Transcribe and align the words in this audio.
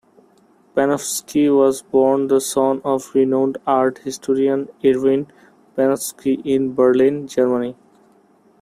Panofsky 0.75 1.55
was 1.55 1.83
born 1.83 2.25
the 2.27 2.41
son 2.41 2.81
of 2.83 3.13
renowned 3.13 3.59
art 3.67 3.99
historian 3.99 4.67
Erwin 4.83 5.27
Panofsky 5.77 6.41
in 6.43 6.73
Berlin, 6.73 7.27
Germany. 7.27 7.75